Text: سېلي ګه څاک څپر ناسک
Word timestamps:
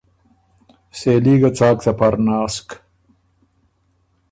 سېلي 0.97 1.35
ګه 1.41 1.49
څاک 1.57 1.77
څپر 1.83 2.13
ناسک 2.25 2.69